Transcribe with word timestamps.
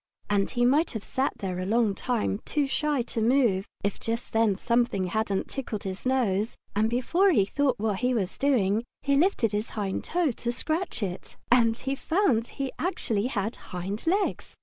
And 0.31 0.49
he 0.49 0.65
might 0.65 0.89
have 0.93 1.03
sat 1.03 1.33
there 1.37 1.59
a 1.59 1.65
long 1.67 1.93
time, 1.93 2.39
too 2.43 2.65
shy 2.65 3.03
to 3.03 3.21
move, 3.21 3.67
if 3.83 3.99
just 3.99 4.33
then 4.33 4.55
something 4.55 5.05
hadn't 5.05 5.47
tickled 5.47 5.83
his 5.83 6.07
nose, 6.07 6.55
and 6.75 6.89
before 6.89 7.29
he 7.29 7.45
thought 7.45 7.77
what 7.79 7.99
he 7.99 8.15
was 8.15 8.39
doing 8.39 8.83
he 9.03 9.15
lifted 9.15 9.51
his 9.51 9.69
hind 9.77 10.03
toe 10.03 10.31
to 10.31 10.51
scratch 10.51 11.03
it. 11.03 11.37
And 11.51 11.77
he 11.77 11.93
found 11.93 12.45
that 12.45 12.49
he 12.55 12.71
actually 12.79 13.27
had 13.27 13.55
hind 13.57 14.07
legs! 14.07 14.55